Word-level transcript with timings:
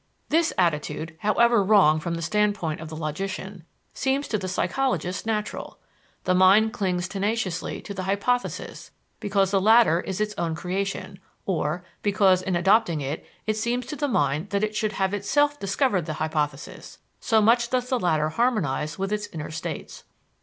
_This 0.29 0.51
attitude, 0.57 1.15
however 1.19 1.63
wrong 1.63 1.99
from 1.99 2.15
the 2.15 2.23
standpoint 2.23 2.81
of 2.81 2.89
the 2.89 2.97
logician, 2.97 3.65
seems 3.93 4.27
to 4.29 4.39
the 4.39 4.47
psychologist 4.47 5.27
natural. 5.27 5.77
The 6.23 6.33
mind 6.33 6.73
clings 6.73 7.07
tenaciously 7.07 7.83
to 7.83 7.93
the 7.93 8.01
hypothesis 8.01 8.89
because 9.19 9.51
the 9.51 9.61
latter 9.61 9.99
is 10.01 10.19
its 10.19 10.33
own 10.39 10.55
creation, 10.55 11.19
or, 11.45 11.85
because 12.01 12.41
in 12.41 12.55
adopting 12.55 12.99
it, 12.99 13.23
it 13.45 13.57
seems 13.57 13.85
to 13.85 13.95
the 13.95 14.07
mind 14.07 14.49
that 14.49 14.63
it 14.63 14.75
should 14.75 14.93
have 14.93 15.13
itself 15.13 15.59
discovered 15.59 16.07
the 16.07 16.13
hypothesis, 16.13 16.97
so 17.19 17.39
much 17.39 17.69
does 17.69 17.87
the 17.89 17.99
latter 17.99 18.29
harmonize 18.29 18.97
with 18.97 19.13
its 19.13 19.27
inner 19.27 19.51
states. 19.51 20.03